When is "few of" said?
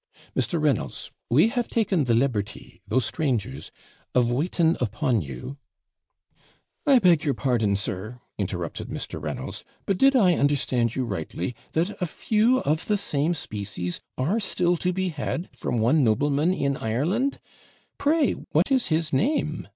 12.07-12.87